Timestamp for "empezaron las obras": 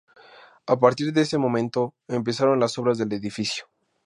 2.07-2.97